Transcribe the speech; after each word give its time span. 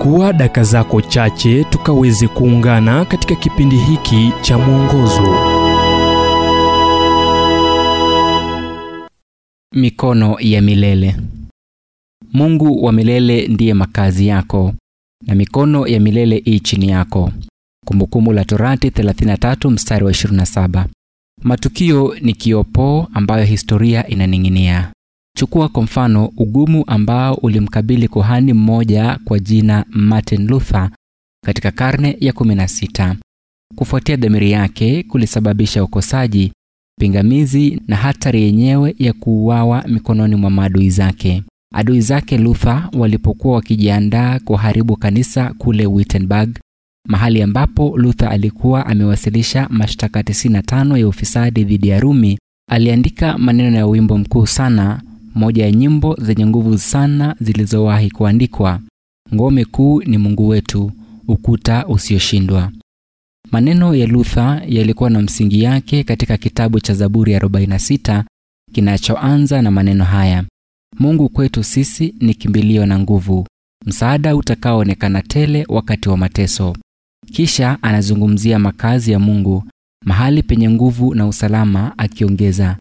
chukua 0.00 0.32
daka 0.32 0.62
zako 0.64 1.00
chache 1.00 1.64
tukaweze 1.64 2.28
kuungana 2.28 3.04
katika 3.04 3.34
kipindi 3.34 3.76
hiki 3.76 4.32
cha 4.40 4.58
mwongozo 4.58 5.34
Mikono 9.74 10.36
ya 10.40 10.62
milele. 10.62 11.16
Mungu 12.32 12.84
wa 12.84 12.92
milele 12.92 13.48
ndiye 13.48 13.74
makazi 13.74 14.26
yako 14.26 14.74
na 15.26 15.34
mikono 15.34 15.86
ya 15.86 16.00
milele 16.00 16.42
ii 16.46 16.60
chini 16.60 16.88
yako. 16.88 17.32
Kumbukumbu 17.86 18.32
la 18.32 18.44
Torati 18.44 18.88
33 18.88 19.70
mstari 19.70 20.04
wa 20.04 20.10
27. 20.12 20.86
Matukio 21.42 22.14
ni 22.20 22.32
kiopoo 22.32 23.06
ambayo 23.14 23.44
historia 23.44 24.06
inaning'inia. 24.08 24.92
Chukua 25.40 25.68
kwa 25.68 25.82
mfano 25.82 26.32
ugumu 26.36 26.84
ambao 26.86 27.34
ulimkabili 27.34 28.08
kuhani 28.08 28.52
mmoja 28.52 29.18
kwa 29.24 29.38
jina 29.38 29.84
Martin 29.90 30.46
Luther 30.46 30.90
katika 31.44 31.70
karne 31.70 32.16
ya 32.20 32.32
16. 32.32 33.16
Kufuatia 33.76 34.16
dhamiri 34.16 34.50
yake 34.50 35.02
kulisababisha 35.02 35.84
ukosaji, 35.84 36.52
pingamizi 37.00 37.82
na 37.88 37.96
hatari 37.96 38.42
yenyewe 38.42 38.94
ya 38.98 39.12
kuuawa 39.12 39.84
mikononi 39.88 40.36
mwa 40.36 40.50
maadui 40.50 40.90
zake. 40.90 41.42
Adui 41.74 42.00
zake 42.00 42.38
Luther 42.38 42.90
walipokuwa 42.98 43.54
wakijiandaa 43.54 44.38
kuharibu 44.38 44.96
kanisa 44.96 45.54
kule 45.58 45.86
Wittenberg, 45.86 46.58
mahali 47.08 47.42
ambapo 47.42 47.98
Luther 47.98 48.28
alikuwa 48.28 48.86
amewasilisha 48.86 49.68
mashtaka 49.70 50.20
95 50.22 50.96
ya 50.98 51.08
ufisadi 51.08 51.64
dhidi 51.64 51.88
ya 51.88 52.00
Rumi, 52.00 52.38
aliandika 52.70 53.38
maneno 53.38 53.76
ya 53.76 53.86
wimbo 53.86 54.18
mkuu 54.18 54.46
sana, 54.46 55.02
moja 55.34 55.64
ya 55.64 55.70
nyimbo 55.72 56.16
zenye 56.20 56.46
nguvu 56.46 56.78
sana 56.78 57.36
zilizowahi 57.40 58.10
kuandikwa: 58.10 58.80
ngome 59.34 59.64
kuu 59.64 60.02
ni 60.02 60.18
Mungu 60.18 60.48
wetu, 60.48 60.92
ukuta 61.28 61.86
usioshindwa. 61.86 62.72
Maneno 63.50 63.94
ya 63.94 64.06
Luther 64.06 64.62
yalikuwa 64.68 65.10
na 65.10 65.22
msingi 65.22 65.62
yake 65.62 66.04
katika 66.04 66.36
kitabu 66.36 66.80
cha 66.80 66.94
Zaburi 66.94 67.32
ya 67.32 67.40
46 67.40 68.24
kinachoanza 68.72 69.62
na 69.62 69.70
maneno 69.70 70.04
haya: 70.04 70.44
Mungu 70.98 71.28
kwetu 71.28 71.64
sisi 71.64 72.14
ni 72.20 72.34
kimbilio 72.34 72.86
na 72.86 72.98
nguvu, 72.98 73.46
msaada 73.86 74.36
utakaoonekana 74.36 75.22
tele 75.22 75.64
wakati 75.68 76.08
wa 76.08 76.16
mateso. 76.16 76.76
Kisha 77.32 77.78
anazungumzia 77.82 78.58
makazi 78.58 79.12
ya 79.12 79.18
Mungu, 79.18 79.64
mahali 80.04 80.42
penye 80.42 80.70
nguvu 80.70 81.14
na 81.14 81.26
usalama, 81.26 81.98
akiongeza, 81.98 82.76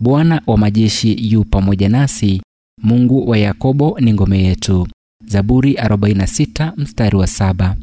Bwana 0.00 0.42
wa 0.46 0.58
majeshi 0.58 1.32
yu 1.32 1.44
pamoja 1.44 1.88
nasi, 1.88 2.42
Mungu 2.82 3.28
wa 3.30 3.38
Yakobo 3.38 3.96
ni 4.00 4.12
ngome 4.12 4.42
yetu. 4.42 4.88
Zaburi 5.26 5.72
46 5.74 6.72
mstari 6.76 7.16
wa 7.16 7.26
saba. 7.26 7.76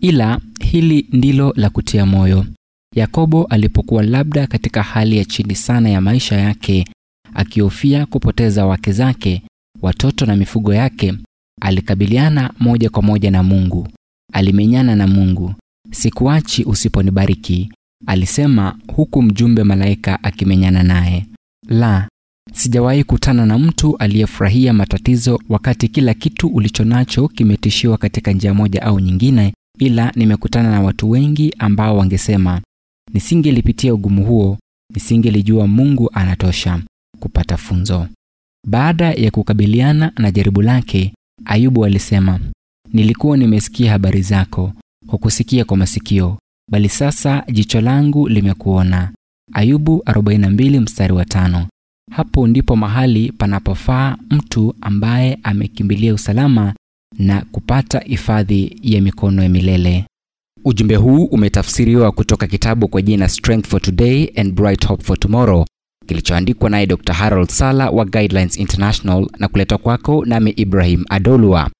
Ila 0.00 0.40
hili 0.60 1.06
ndilo 1.12 1.52
la 1.56 1.70
kutia 1.70 2.06
moyo. 2.06 2.46
Yakobo 2.96 3.44
alipokuwa 3.44 4.02
labda 4.02 4.46
katika 4.46 4.82
hali 4.82 5.16
ya 5.18 5.24
chini 5.24 5.54
sana 5.54 5.88
ya 5.88 6.00
maisha 6.00 6.36
yake, 6.36 6.84
akihofia 7.34 8.06
kupoteza 8.06 8.66
wake 8.66 8.92
zake, 8.92 9.42
watoto 9.82 10.26
na 10.26 10.36
mifugo 10.36 10.74
yake, 10.74 11.14
alikabiliana 11.60 12.52
moja 12.60 12.90
kwa 12.90 13.02
moja 13.02 13.30
na 13.30 13.42
Mungu. 13.42 13.88
Alimenyana 14.32 14.96
na 14.96 15.06
Mungu. 15.06 15.54
Sikuachi 15.90 16.64
usiponibariki, 16.64 17.72
alisema 18.06 18.78
huku 18.94 19.22
mjumbe 19.22 19.64
malaika 19.64 20.22
akimenyana 20.24 20.82
naye. 20.82 21.26
La, 21.68 22.08
sijawahi 22.52 23.04
kutana 23.04 23.46
na 23.46 23.58
mtu 23.58 23.96
aliyefurahia 23.96 24.72
matatizo 24.72 25.40
wakati 25.48 25.88
kila 25.88 26.14
kitu 26.14 26.48
ulichonacho 26.48 27.28
kimetishiwa 27.28 27.98
katika 27.98 28.32
njia 28.32 28.54
moja 28.54 28.82
au 28.82 29.00
nyingine, 29.00 29.54
ila 29.78 30.12
nimekutana 30.16 30.70
na 30.70 30.80
watu 30.82 31.10
wengi 31.10 31.54
ambao 31.58 31.96
wangesema, 31.96 32.60
nisingelipitia 33.12 33.94
ugumu 33.94 34.24
huo, 34.24 34.58
nisingelijua 34.94 35.66
Mungu 35.66 36.10
anatosha 36.12 36.82
kupata 37.20 37.56
funzo. 37.56 38.08
Baada 38.66 39.12
ya 39.12 39.30
kukabiliana 39.30 40.12
na 40.18 40.30
jaribu 40.30 40.62
lake, 40.62 41.14
Ayubu 41.44 41.84
alisema, 41.84 42.40
nilikuwa 42.92 43.36
nimesikia 43.36 43.92
habari 43.92 44.22
zako, 44.22 44.72
hukusikia 45.06 45.64
kwa 45.64 45.76
masikio, 45.76 46.38
bali 46.70 46.88
sasa 46.88 47.44
jicho 47.52 47.80
langu 47.80 48.28
limekuona. 48.28 49.12
Ayubu 49.54 50.02
42 50.06 50.80
mstari 50.80 51.12
wa 51.12 51.24
tano. 51.24 51.66
Hapo 52.10 52.46
ndipo 52.46 52.76
mahali 52.76 53.32
panapofaa 53.32 54.16
mtu 54.30 54.74
ambaye 54.80 55.38
amekimbilia 55.42 56.14
usalama 56.14 56.74
na 57.18 57.40
kupata 57.52 57.98
hifadhi 58.00 58.76
ya 58.82 59.00
mikono 59.02 59.42
ya 59.42 59.48
milele. 59.48 60.04
Ujumbe 60.64 60.96
huu 60.96 61.24
umetafsiriwa 61.24 62.12
kutoka 62.12 62.46
kitabu 62.46 62.88
kwa 62.88 63.02
jina 63.02 63.28
Strength 63.28 63.66
for 63.68 63.82
Today 63.82 64.32
and 64.36 64.52
Bright 64.54 64.86
Hope 64.86 65.04
for 65.04 65.18
Tomorrow 65.18 65.64
kilichoandikwa 66.06 66.70
naye 66.70 66.86
Dr. 66.86 67.12
Harold 67.12 67.48
Sala 67.50 67.90
wa 67.90 68.04
Guidelines 68.04 68.56
International 68.58 69.26
na 69.38 69.48
kuletwa 69.48 69.78
kwako 69.78 70.24
nami 70.24 70.50
Ibrahim 70.50 71.04
Adolwa. 71.10 71.70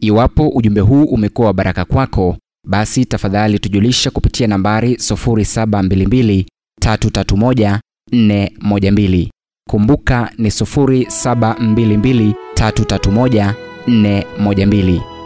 Iwapo 0.00 0.48
ujumbe 0.48 0.80
huu 0.80 1.04
umekuwa 1.04 1.46
wa 1.46 1.54
baraka 1.54 1.84
kwako, 1.84 2.36
basi 2.66 3.04
tafadhali 3.04 3.58
tujulisha 3.58 4.10
kupitia 4.10 4.46
nambari 4.46 4.94
0722 4.94 6.44
331 6.80 7.78
412. 8.12 9.28
Kumbuka 9.68 10.30
ni 10.38 10.48
0722 10.48 12.32
331 12.54 13.54
412. 13.86 15.17